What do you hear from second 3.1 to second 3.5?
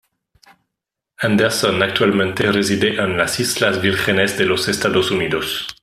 las